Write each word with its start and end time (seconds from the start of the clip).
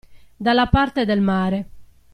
Dalla 0.35 0.65
parte 0.65 1.05
del 1.05 1.21
mare. 1.21 1.65